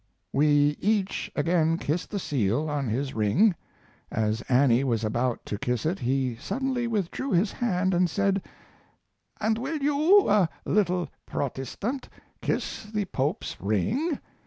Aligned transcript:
We 0.33 0.77
each 0.79 1.31
again 1.35 1.77
kissed 1.77 2.09
the 2.09 2.17
seal 2.17 2.67
on 2.67 2.87
his 2.87 3.13
ring. 3.13 3.53
As 4.11 4.41
Annie 4.49 4.83
was 4.83 5.03
about 5.03 5.45
to 5.45 5.59
kiss 5.59 5.85
it 5.85 5.99
he 5.99 6.35
suddenly 6.37 6.87
withdrew 6.87 7.33
his 7.33 7.51
hand 7.51 7.93
and 7.93 8.09
said, 8.09 8.43
"And 9.39 9.59
will 9.59 9.77
you, 9.77 10.27
a 10.27 10.49
little 10.65 11.07
Protestant, 11.27 12.09
kiss 12.41 12.85
the 12.85 13.05
Pope's 13.05 13.57
ring?" 13.61 14.17